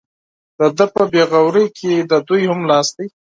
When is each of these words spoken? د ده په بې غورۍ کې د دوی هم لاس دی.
د 0.57 0.59
ده 0.77 0.85
په 0.93 1.03
بې 1.11 1.23
غورۍ 1.31 1.67
کې 1.77 1.91
د 2.11 2.13
دوی 2.27 2.41
هم 2.51 2.61
لاس 2.69 2.87
دی. 2.97 3.07